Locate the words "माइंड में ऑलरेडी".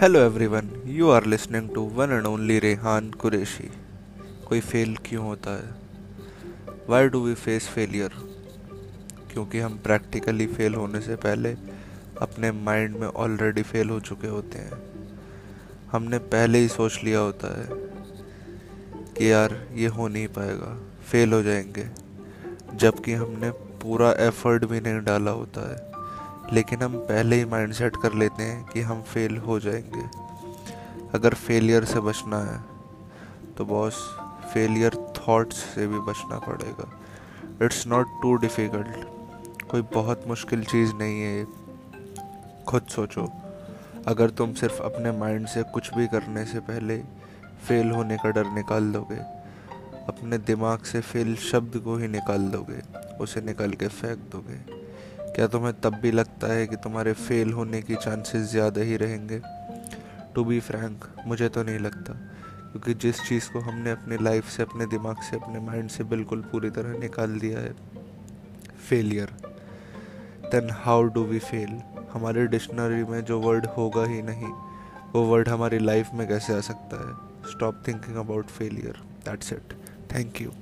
12.52-13.62